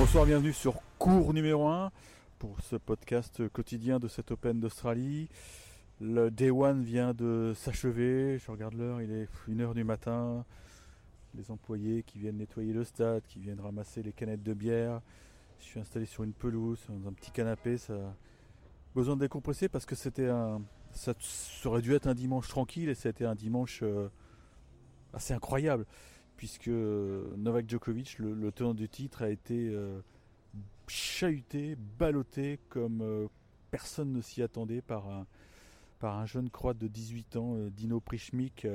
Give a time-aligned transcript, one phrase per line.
[0.00, 1.92] Bonsoir, bienvenue sur cours numéro 1
[2.38, 5.28] pour ce podcast quotidien de cet Open d'Australie.
[6.00, 10.46] Le Day One vient de s'achever, je regarde l'heure, il est 1h du matin.
[11.34, 15.02] Les employés qui viennent nettoyer le stade, qui viennent ramasser les canettes de bière.
[15.58, 18.16] Je suis installé sur une pelouse, dans un petit canapé, ça
[18.94, 20.62] besoin de décompresser parce que c'était un.
[20.92, 21.12] Ça
[21.66, 24.08] aurait dû être un dimanche tranquille et c'était un dimanche euh,
[25.12, 25.84] assez incroyable
[26.40, 30.00] puisque Novak Djokovic, le, tenant du titre, a été euh,
[30.86, 33.26] chahuté, ballotté comme euh,
[33.70, 35.26] personne ne s'y attendait par
[36.00, 38.66] un, jeune croate de 18 ans, euh, Dino Prichmik,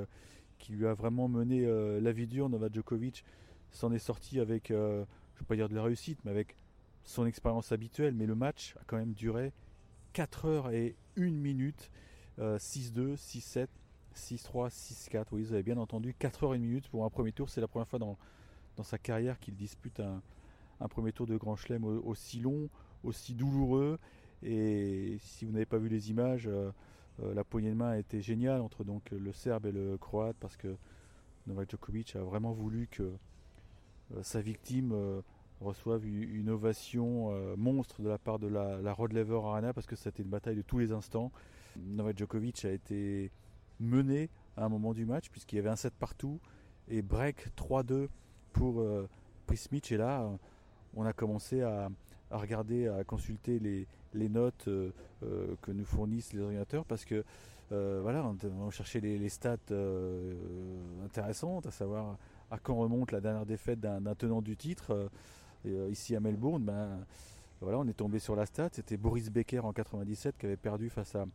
[0.60, 1.66] qui lui a vraiment mené
[2.00, 2.50] la vie dure.
[2.50, 3.26] Novak Djokovic
[3.72, 5.00] s'en est sorti avec, je ne
[5.40, 6.56] vais pas dire de la réussite, mais avec
[7.04, 8.14] son expérience habituelle.
[8.14, 9.54] Mais le match a quand même duré
[10.14, 11.90] 4 heures et 1 minute,
[12.38, 13.70] 6-2, 6-7.
[14.16, 17.32] 6-3, 6-4, oui, vous avez bien entendu, 4 heures et 1 minute pour un premier
[17.32, 17.50] tour.
[17.50, 18.18] C'est la première fois dans,
[18.76, 20.22] dans sa carrière qu'il dispute un,
[20.88, 22.70] premier tour de Grand Chelem aussi long,
[23.04, 24.00] aussi douloureux.
[24.44, 26.72] Et si vous n'avez pas vu les images, euh,
[27.24, 30.36] euh, la poignée de main a été géniale entre donc le Serbe et le Croate
[30.40, 30.76] parce que
[31.48, 34.94] Novak Djokovic a vraiment voulu que euh, sa victime
[35.62, 39.96] reçoive une ovation monstre de la part de la, la Rod Lever Arena parce que
[39.96, 41.32] c'était une bataille de tous les instants.
[41.78, 43.32] Novak Djokovic a été
[43.80, 46.40] mené à un moment du match, puisqu'il y avait un set partout,
[46.88, 48.08] et break 3-2
[48.54, 49.08] pour euh,
[49.92, 50.38] Et là, euh,
[50.96, 51.90] on a commencé à,
[52.32, 54.92] regarder, à consulter les, notes euh,
[55.24, 57.24] euh, que nous fournissent les ordinateurs, parce que
[57.70, 59.58] voilà, on, cherchait les, stats
[61.04, 62.18] intéressantes, à savoir
[62.52, 65.10] à quand remonte la dernière défaite d'un tenant du titre.
[65.66, 67.06] ici à Melbourne, ben,
[67.62, 70.90] voilà, on est tombé sur la stat, c'était Boris Becker en 97 qui avait perdu
[70.90, 71.26] face à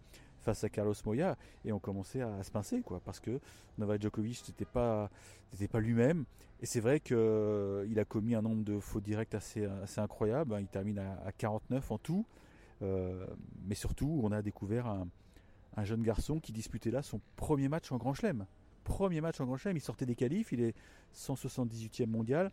[0.41, 3.41] face à Carlos Moya et on commençait à, se pincer quoi parce que
[3.79, 5.11] Novak Djokovic n'était pas
[5.53, 6.25] n'était pas lui-même.
[6.61, 10.57] Et c'est vrai qu'il euh, a commis un nombre de fautes directes assez assez incroyable
[10.61, 12.27] il termine à, 49 en tout.
[12.83, 13.27] Euh,
[13.67, 15.07] mais surtout on a découvert un,
[15.85, 18.47] jeune garçon qui disputait là son premier match en Grand Chelem.
[18.85, 19.77] Premier match en Grand Chelem.
[19.77, 20.53] Il sortait des qualifs.
[20.53, 20.75] Il est
[21.15, 22.51] 178e mondial.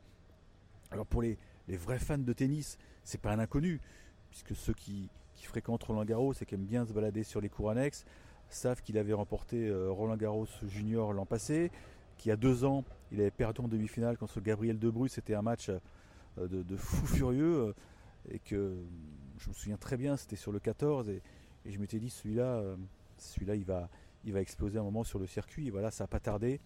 [0.92, 3.82] Alors pour les, les vrais fans de tennis c'est pas un inconnu
[4.30, 5.10] puisque ceux qui
[5.48, 8.06] fréquentent Roland Garros et qui aiment bien se balader sur les cours annexes
[8.50, 11.72] savent qu'il avait remporté euh, Roland Garros junior l'an passé,
[12.18, 15.42] qu'il y a deux ans, il avait perdu en demi-finale contre Gabriel Debrus, c'était un
[15.42, 17.74] match euh, de, fou furieux, euh,
[18.30, 18.76] et que
[19.38, 21.22] je me souviens très bien, c'était sur le 14, et,
[21.66, 22.64] je m'étais dit, celui-là,
[23.18, 23.90] celui-là il, va,
[24.24, 26.62] il va exploser un moment sur le circuit, et voilà, ça n'a pas tardé.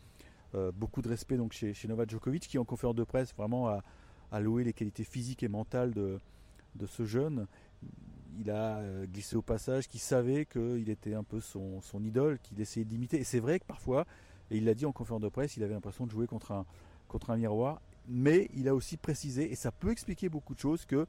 [0.76, 4.64] beaucoup de respect donc chez, Novak Djokovic, qui en conférence de presse vraiment a, loué
[4.64, 6.20] les qualités physiques et mentales de
[6.86, 7.48] ce jeune,
[8.40, 12.60] il a euh, glissé au passage, qu'il savait qu'il était un peu son, idole, qu'il
[12.62, 13.20] essayait d'imiter.
[13.20, 14.06] Et c'est vrai que parfois,
[14.50, 17.38] et il l'a dit en conférence de presse, il avait l'impression de jouer contre un,
[17.38, 17.82] miroir.
[18.08, 21.06] Mais il a aussi précisé, et ça peut expliquer beaucoup de choses, que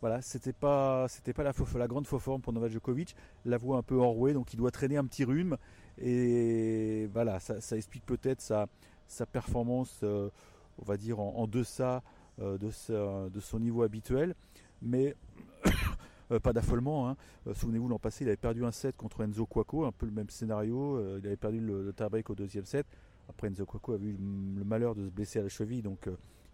[0.00, 1.06] voilà, c'était pas,
[1.38, 4.70] la, grande faux forme pour Novak Djokovic, la voix un peu enrouée, donc il doit
[4.70, 5.56] traîner un petit rhume.
[6.00, 8.66] Et voilà, ça, explique peut-être sa,
[9.30, 10.30] performance, euh,
[10.78, 12.02] va dire, en, deçà
[12.40, 14.34] euh, de, de son niveau habituel.
[14.80, 15.14] Mais
[16.32, 17.08] euh, pas d'affolement.
[17.08, 17.16] Hein.
[17.46, 20.12] Euh, souvenez-vous, l'an passé, il avait perdu un set contre Enzo Cuoco, un peu le
[20.12, 20.96] même scénario.
[20.96, 22.86] Euh, il avait perdu le, le au deuxième set.
[23.28, 26.08] Après, Enzo Cuoco avait eu le malheur de se blesser à la cheville, donc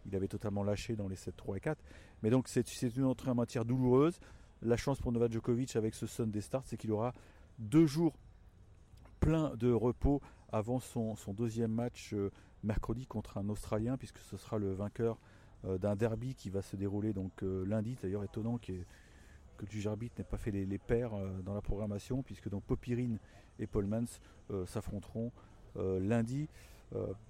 [0.07, 1.83] il avait totalement lâché dans les 7 3 et 4.
[2.23, 2.65] Mais donc, c'est
[2.97, 4.19] une entrée en matière douloureuse.
[4.63, 7.13] La chance pour Novak Djokovic avec ce Sunday Start, c'est qu'il aura
[7.59, 8.15] deux jours
[9.21, 10.21] plein de repos
[10.53, 12.15] avant son, deuxième match
[12.65, 15.19] mercredi contre un Australien, puisque ce sera le vainqueur
[15.65, 17.97] d'un derby qui va se dérouler donc lundi.
[18.01, 18.59] D'ailleurs, étonnant
[19.59, 22.49] que le juge arbitre n'ait pas fait les, les paires euh, dans la programmation, puisque
[22.49, 23.19] donc Popirine
[23.59, 24.05] et Paul Mans
[24.51, 25.33] euh, s'affronteront
[25.77, 26.49] euh, lundi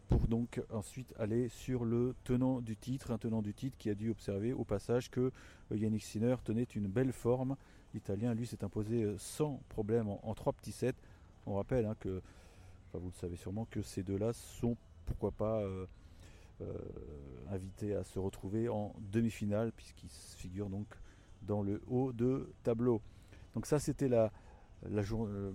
[0.06, 3.96] pour donc ensuite aller sur le tenant du titre, un tenant du titre qui a
[3.96, 5.32] dû observer au passage que
[5.72, 7.56] Yannick Sinner tenait une belle forme.
[7.92, 10.94] L'Italien, lui, s'est imposé sans problème en, trois petits sets.
[11.44, 12.22] On rappelle hein, que,
[12.92, 15.68] vous le savez sûrement, que ces deux-là sont, pourquoi pas,
[17.50, 20.86] invités à se retrouver en demi-finale, puisqu'ils figurent donc
[21.42, 23.00] dans le haut de tableau.
[23.54, 24.30] Donc ça c'était la,
[24.86, 25.52] euh,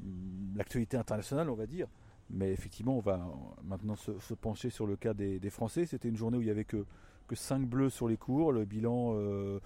[0.55, 1.87] l'actualité internationale on va dire.
[2.29, 3.19] Mais effectivement on va
[3.63, 5.85] maintenant se, pencher sur le cas des, Français.
[5.85, 6.85] C'était une journée où il n'y avait que,
[7.27, 8.51] que 5 bleus sur les cours.
[8.51, 9.59] Le bilan euh,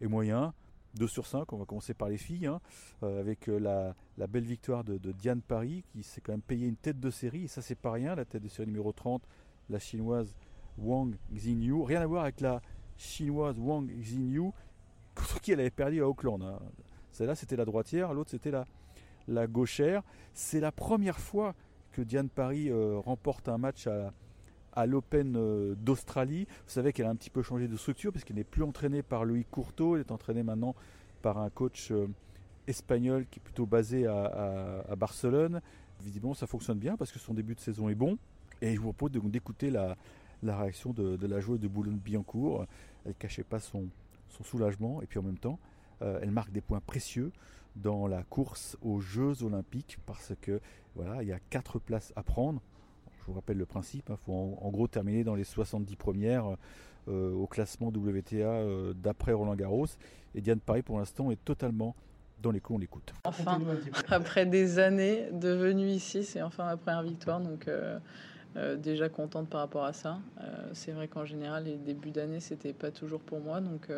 [0.00, 0.54] est moyen.
[0.94, 2.60] 2 sur 5, on va commencer par les filles, hein,
[3.02, 3.94] euh, avec la,
[4.28, 7.48] belle victoire de, Diane Paris, qui s'est quand même payé une tête de série, et
[7.48, 9.22] ça c'est pas rien, la tête de série numéro 30,
[9.70, 10.34] la chinoise
[10.78, 11.82] Wang Xinyu.
[11.82, 12.60] Rien à voir avec la
[12.96, 14.50] chinoise Wang Xinyu,
[15.22, 16.42] contre qui elle avait perdu à Auckland.
[16.42, 16.58] Hein.
[17.12, 18.64] Celle-là, c'était la droitière, l'autre, c'était la,
[19.28, 20.02] la gauchère.
[20.34, 21.54] C'est la première fois
[21.92, 24.12] que Diane Paris euh, remporte un match à,
[24.86, 26.46] l'Open d'Australie.
[26.48, 29.02] Vous savez qu'elle a un petit peu changé de structure parce qu'elle n'est plus entraînée
[29.02, 30.74] par Louis Courteau, elle est entraînée maintenant
[31.20, 31.92] par un coach
[32.66, 35.60] espagnol qui est plutôt basé à, Barcelone.
[36.00, 38.16] Visiblement, ça fonctionne bien parce que son début de saison est bon.
[38.62, 39.94] Et je vous propose d'écouter la,
[40.42, 42.64] réaction de, la joueuse de Boulogne-Billancourt.
[43.04, 43.90] Elle ne cachait pas son,
[44.44, 45.58] soulagement et puis en même temps,
[46.02, 47.32] euh, elle marque des points précieux
[47.76, 50.60] dans la course aux Jeux Olympiques parce que
[50.94, 52.60] voilà, il y a quatre places à prendre.
[53.20, 56.56] Je vous rappelle le principe, il hein, faut en, gros terminer dans les 70 premières
[57.08, 59.86] euh, au classement WTA euh, d'après Roland Garros.
[60.34, 61.94] Et Diane Paris pour l'instant est totalement
[62.40, 63.14] dans les coups, on l'écoute.
[63.24, 63.60] Enfin,
[64.08, 67.68] après des années de venue ici, c'est enfin ma première victoire, donc
[68.56, 70.18] euh, euh, déjà contente par rapport à ça.
[70.40, 73.88] Euh, c'est vrai qu'en général, les débuts d'année, c'était pas toujours pour moi, donc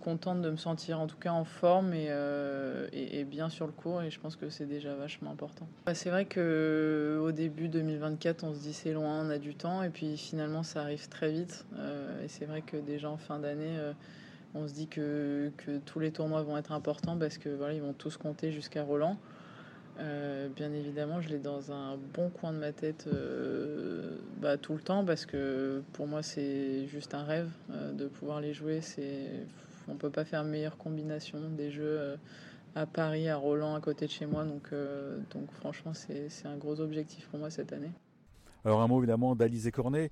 [0.00, 4.10] contente de me sentir en tout cas en forme et, bien sur le cours, et
[4.10, 5.66] je pense que c'est déjà vachement important.
[5.94, 9.82] C'est vrai que au début 2024, on se dit c'est loin, on a du temps,
[9.82, 11.64] et puis finalement, ça arrive très vite,
[12.22, 13.78] et c'est vrai que déjà en fin d'année
[14.54, 15.50] on se dit que,
[15.84, 19.18] tous les tournois vont être importants parce que voilà, ils vont tous compter jusqu'à Roland.
[20.00, 24.74] Euh, bien évidemment, je l'ai dans un bon coin de ma tête euh, bah, tout
[24.74, 28.80] le temps parce que pour moi, c'est juste un rêve euh, de pouvoir les jouer.
[28.80, 29.46] C'est,
[29.88, 32.16] on peut pas faire meilleure combinaison des jeux
[32.74, 34.44] à Paris, à Roland, à côté de chez moi.
[34.44, 34.70] Donc,
[35.52, 37.92] franchement, c'est, un gros objectif pour moi cette année.
[38.64, 40.10] Alors un mot évidemment d'Alizé Cornet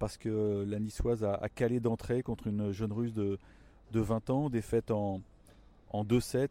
[0.00, 3.38] parce que la niçoise a calé d'entrée contre une jeune russe de,
[3.92, 5.20] de 20 ans, défaite en,
[5.92, 6.48] en 2-7.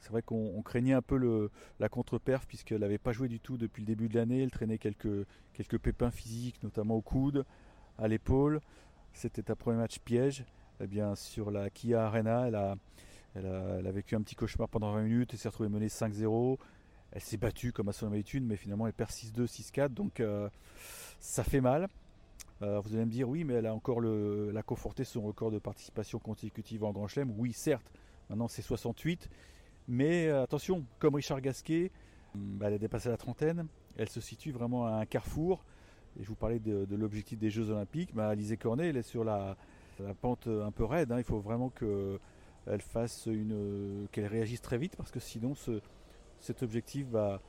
[0.00, 1.50] C'est vrai qu'on craignait un peu
[1.80, 4.42] la contre-perf puisqu'elle n'avait pas joué du tout depuis le début de l'année.
[4.42, 5.26] Elle traînait quelques,
[5.82, 7.44] pépins physiques, notamment au coude,
[7.98, 8.60] à l'épaule.
[9.12, 10.44] C'était un premier match piège.
[10.80, 12.76] Eh bien, sur la Kia Arena, elle a,
[13.34, 16.58] elle vécu un petit cauchemar pendant 20 minutes et s'est retrouvée menée 5-0.
[17.10, 19.88] Elle s'est battue comme à son habitude, mais finalement elle perd 6-2, 6-4.
[19.88, 20.48] Donc euh,
[21.20, 21.88] ça fait mal.
[22.62, 25.50] Euh, vous allez me dire, oui, mais elle a encore le, la conforté son record
[25.50, 27.32] de participation consécutive en Grand Chelem.
[27.36, 27.90] Oui, certes,
[28.28, 29.28] maintenant c'est 68.
[29.88, 31.90] Mais euh, attention, comme Richard Gasquet,
[32.34, 33.66] bah, elle a dépassé la trentaine.
[33.96, 35.64] Elle se situe vraiment à un carrefour.
[36.20, 38.14] Et je vous parlais de, l'objectif des Jeux Olympiques.
[38.14, 39.56] Bah, Alizé Cornet, elle est sur la,
[40.20, 41.10] pente un peu raide.
[41.10, 41.18] Hein.
[41.18, 45.80] Il faut vraiment qu'elle fasse une, qu'elle réagisse très vite parce que sinon ce,
[46.38, 47.40] cet objectif va,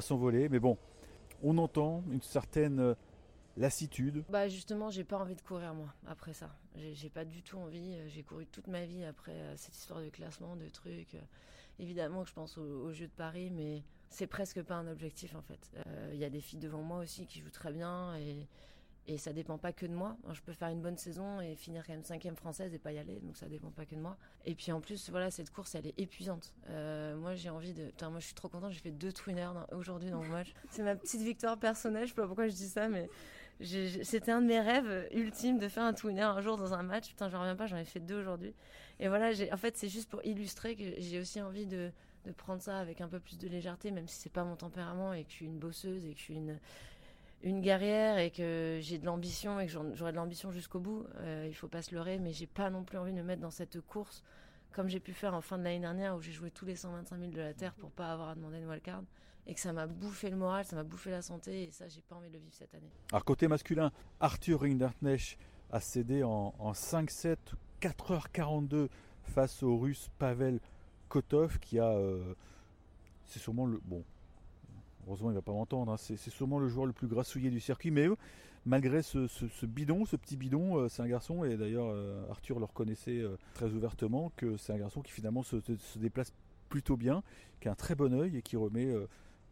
[0.00, 0.48] s'envoler.
[0.48, 0.78] Mais bon,
[1.42, 2.96] on entend une certaine
[3.58, 6.48] lassitude Bah justement, j'ai pas envie de courir moi après ça.
[6.94, 7.94] J'ai pas du tout envie.
[7.94, 11.16] Euh, j'ai couru toute ma vie après euh, cette histoire de classement, de trucs.
[11.80, 15.34] Euh, évidemment que je pense aux, Jeux de Paris, mais c'est presque pas un objectif
[15.34, 15.70] en fait.
[16.12, 18.46] Il y a des filles devant moi aussi qui jouent très bien et,
[19.08, 20.16] et ça dépend pas que de moi.
[20.32, 22.98] Je peux faire une bonne saison et finir quand même cinquième française et pas y
[22.98, 24.16] aller, donc ça dépend pas que de moi.
[24.44, 26.54] Et puis en plus, voilà, cette course, elle est épuisante.
[26.68, 27.90] moi, j'ai envie de.
[28.02, 28.72] moi, je suis trop contente.
[28.72, 30.52] J'ai fait deux twinners aujourd'hui dans le match.
[30.70, 32.04] C'est ma petite victoire personnelle.
[32.04, 33.08] Je sais pas pourquoi je dis ça, mais
[33.60, 37.08] c'était un de mes rêves ultimes de faire un twinner un jour dans un match.
[37.08, 38.54] Putain, je reviens pas, j'en ai fait deux aujourd'hui.
[39.00, 41.90] Et voilà, en fait, c'est juste pour illustrer que j'ai aussi envie de,
[42.36, 45.24] prendre ça avec un peu plus de légèreté, même si c'est pas mon tempérament et
[45.24, 46.58] que je suis une bosseuse et que je suis une,
[47.42, 51.04] une guerrière et que j'ai de l'ambition et que j'aurai de l'ambition jusqu'au bout.
[51.16, 53.42] Euh, il faut pas se leurrer, mais j'ai pas non plus envie de me mettre
[53.42, 54.22] dans cette course
[54.72, 57.18] comme j'ai pu faire en fin de l'année dernière où j'ai joué tous les 125
[57.18, 59.02] 000 de la Terre pour pas avoir à demander une wildcard
[59.46, 62.00] et que ça m'a bouffé le moral, ça m'a bouffé la santé et ça j'ai
[62.00, 62.90] pas envie de le vivre cette année.
[63.10, 65.38] Alors côté masculin, Arthur Rinderknecht
[65.70, 67.36] a cédé en, 5-7,
[67.82, 68.88] 4h42
[69.24, 70.60] face au russe Pavel
[71.08, 71.88] Kotov qui a...
[71.88, 72.34] Euh,
[73.26, 73.80] c'est sûrement le...
[73.84, 74.04] Bon,
[75.06, 77.90] heureusement il va pas m'entendre, hein, c'est sûrement le joueur le plus grassouillé du circuit,
[77.90, 78.06] mais
[78.66, 79.26] malgré ce,
[79.66, 83.22] bidon, ce petit bidon, euh, c'est un garçon, et d'ailleurs euh, Arthur le reconnaissait
[83.54, 85.56] très ouvertement, que c'est un garçon qui finalement se,
[85.96, 86.32] déplace
[86.68, 87.22] plutôt bien,
[87.60, 88.94] qui a un très bon oeil et qui remet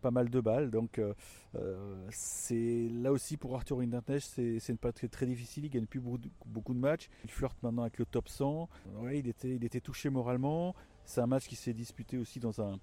[0.01, 0.71] pas mal de balles.
[0.71, 1.15] Donc euh,
[1.55, 5.67] euh, c'est là aussi pour Arthur Hinderknecht, c'est une période très, difficile.
[5.67, 7.09] Il gagne plus beaucoup de, matchs.
[7.25, 8.69] Il flirte maintenant avec le top 100.
[9.13, 10.75] il était, touché moralement.
[11.05, 12.79] C'est un match qui s'est disputé aussi dans un,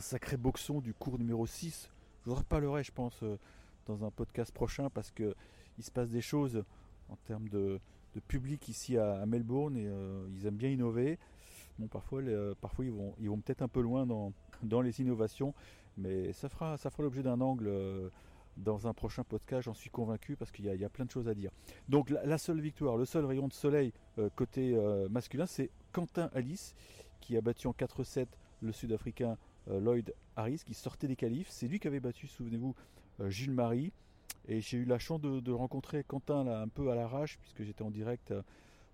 [0.00, 1.90] sacré boxon du cours numéro 6.
[2.24, 3.36] Je vous reparlerai, je pense, euh,
[3.86, 5.34] dans un podcast prochain parce que
[5.78, 6.64] il se passe des choses
[7.08, 7.80] en termes de,
[8.28, 9.90] public ici à, Melbourne et
[10.36, 11.18] ils aiment bien innover.
[11.90, 15.54] Parfois, ils vont, peut-être un peu loin dans les innovations.
[15.96, 18.08] Mais ça fera, ça fera l'objet d'un angle euh,
[18.56, 21.34] dans un prochain podcast, j'en suis convaincu, parce qu'il y, a plein de choses à
[21.34, 21.50] dire.
[21.88, 26.30] Donc la, seule victoire, le seul rayon de soleil euh, côté euh, masculin, c'est Quentin
[26.34, 26.74] Alice,
[27.20, 28.26] qui a battu en 4-7
[28.60, 29.36] le Sud-Africain
[29.68, 31.48] Lloyd Harris, qui sortait des qualifs.
[31.48, 32.74] C'est lui qui avait battu, souvenez-vous,
[33.28, 33.92] Gilles Marie.
[34.48, 37.90] Et j'ai eu la chance de, rencontrer Quentin un peu à l'arrache, puisque j'étais en
[37.90, 38.34] direct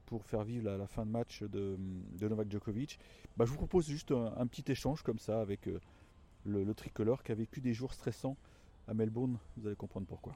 [0.04, 1.78] pour faire vivre la, fin de match de,
[2.20, 2.98] Novak Djokovic.
[3.36, 5.68] Bah, je vous propose juste un petit échange comme ça avec
[6.44, 8.36] le, tricolore qui a vécu des jours stressants
[8.86, 9.38] à Melbourne.
[9.56, 10.34] Vous allez comprendre pourquoi.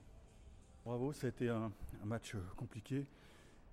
[0.84, 1.72] Bravo, ça a été un,
[2.04, 3.06] match compliqué.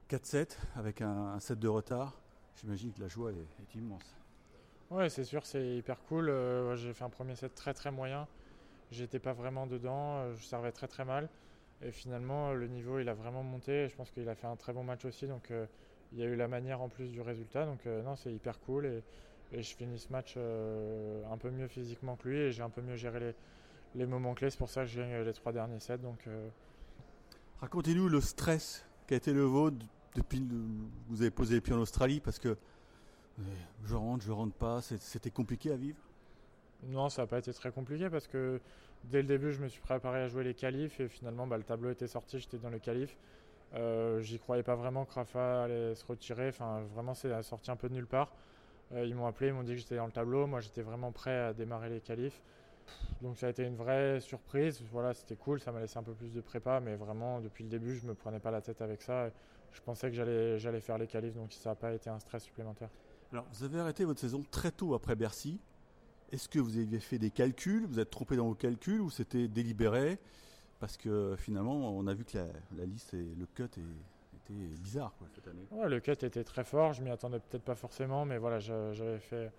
[0.09, 2.19] 4-7 avec un, set de retard.
[2.55, 4.15] J'imagine que la joie est, immense.
[4.89, 6.29] Ouais, c'est sûr, c'est hyper cool.
[6.29, 8.27] Euh, j'ai fait un premier set très très moyen.
[8.91, 11.29] J'étais pas vraiment dedans, euh, je servais très très mal.
[11.81, 13.88] Et finalement, le niveau il a vraiment monté.
[13.88, 15.27] je pense qu'il a fait un très bon match aussi.
[15.27, 15.67] Donc euh,
[16.12, 17.65] il y a eu la manière en plus du résultat.
[17.65, 18.88] Donc non, c'est hyper cool.
[18.88, 19.03] Et,
[19.51, 22.37] et, je finis ce match un peu mieux physiquement que lui.
[22.37, 23.35] Et j'ai un peu mieux géré les,
[23.95, 24.49] les moments clés.
[24.49, 25.97] C'est pour ça que j'ai gagné les trois derniers sets.
[25.97, 26.27] Donc
[27.61, 29.77] Racontez-nous le stress qui a été le vôtre
[30.15, 30.53] depuis que
[31.09, 32.57] vous avez posé les pieds en Australie parce que
[33.83, 35.97] je rentre, je rentre pas, c'était compliqué à vivre?
[36.87, 38.61] Non, ça n'a pas été très compliqué parce que
[39.05, 41.63] dès le début, je me suis préparé à jouer les qualifs et finalement, bah, le
[41.63, 43.17] tableau était sorti, j'étais dans les qualifs.
[43.73, 47.75] Euh, J'y croyais pas vraiment que Rafa allait se retirer, enfin vraiment, c'est sorti un
[47.75, 48.31] peu de nulle part.
[48.93, 51.12] Euh, ils m'ont appelé, ils m'ont dit que j'étais dans le tableau, moi j'étais vraiment
[51.12, 52.41] prêt à démarrer les qualifs.
[53.22, 54.81] Donc ça a été une vraie surprise.
[54.91, 57.69] Voilà, c'était cool, ça m'a laissé un peu plus de prépa, mais vraiment depuis le
[57.69, 59.29] début, je me prenais pas la tête avec ça.
[59.72, 62.89] Je pensais que j'allais, faire les qualifs, donc ça n'a pas été un stress supplémentaire.
[63.31, 65.60] Alors, vous avez arrêté votre saison très tôt après Bercy.
[66.31, 67.86] Est-ce que vous aviez fait des calculs?
[67.86, 70.17] Vous êtes trompé dans vos calculs ou c'était délibéré?
[70.79, 73.69] Parce que finalement, on a vu que la, liste et le cut
[74.53, 75.67] était bizarre cette année.
[75.71, 76.93] Ouais, le cut était très fort.
[76.93, 79.51] Je m'y attendais peut-être pas forcément, mais voilà, j'avais fait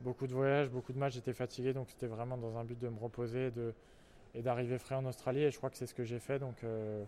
[0.00, 2.88] beaucoup de voyages, beaucoup de matchs, j'étais fatigué, donc c'était vraiment dans un but de
[2.88, 3.52] me reposer
[4.34, 5.42] et d'arriver frais en Australie.
[5.42, 6.38] Et je crois que c'est ce que j'ai fait.
[6.38, 7.04] Donc euh,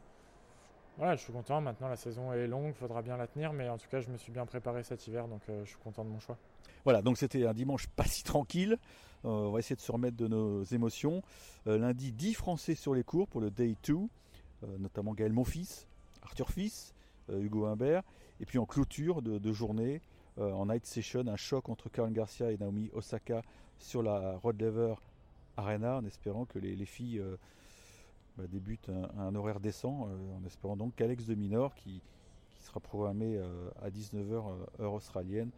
[0.98, 1.60] voilà, je suis content.
[1.60, 4.10] Maintenant, la saison est longue, il faudra bien la tenir, mais en tout cas, je
[4.10, 6.38] me suis bien préparé cet hiver, donc euh, je suis content de mon choix.
[6.84, 8.78] Voilà, donc c'était un dimanche pas si tranquille.
[9.24, 11.22] Euh, on va essayer de se remettre de nos émotions.
[11.66, 13.96] lundi, 10 Français sur les cours pour le Day 2,
[14.78, 15.86] notamment Gaël Monfils,
[16.22, 16.92] Arthur Fils,
[17.28, 18.02] Hugo Humbert.
[18.40, 20.00] Et puis en clôture de journée,
[20.38, 23.42] euh, en night session, un choc entre Karen Garcia et Naomi Osaka
[23.78, 24.94] sur la Rod Lever
[25.58, 27.36] Arena, en espérant que les, filles euh,
[28.38, 32.00] bah, débutent un, horaire décent, euh, en espérant donc qu'Alex de Minor, qui,
[32.60, 33.40] sera programmé
[33.82, 34.44] à 19h
[34.78, 35.50] heure australienne,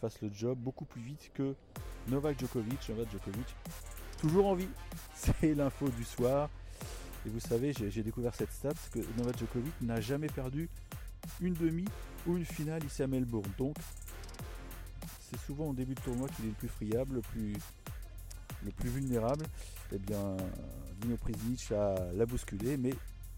[0.00, 1.56] fasse le job beaucoup plus vite que
[2.06, 2.88] Novak Djokovic.
[2.88, 3.56] Novak Djokovic,
[4.20, 4.68] toujours en vie,
[5.16, 6.48] c'est l'info du soir.
[7.26, 10.70] Et vous savez, j'ai découvert cette stat que Novak Djokovic n'a jamais perdu
[11.40, 11.84] une demi
[12.26, 13.50] ou une finale ici à Melbourne.
[13.58, 13.76] Donc
[15.30, 17.54] c'est souvent au début de tournoi qu'il est le plus friable, le plus,
[18.64, 19.46] le plus vulnérable.
[19.92, 20.36] Eh bien,
[21.00, 22.94] Dino Prizic l'a bousculé, mais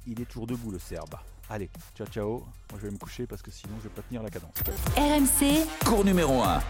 [0.06, 1.14] il est toujours debout le Serbe.
[1.50, 2.38] Allez, ciao ciao.
[2.70, 4.54] Moi je vais me coucher parce que sinon je vais pas tenir la cadence.
[4.96, 6.60] RMC, cours numéro 1.